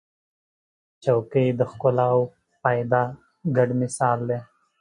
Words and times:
چوکۍ 1.03 1.47
د 1.59 1.61
ښکلا 1.71 2.05
او 2.15 2.21
فایده 2.59 3.03
ګډ 3.55 3.69
مثال 3.81 4.19
دی. 4.29 4.39